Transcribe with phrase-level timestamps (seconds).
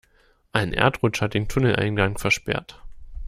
[0.51, 2.81] Ein Erdrutsch hat den Tunneleingang versperrt.